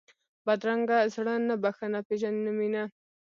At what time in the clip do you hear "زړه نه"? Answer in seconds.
1.13-1.55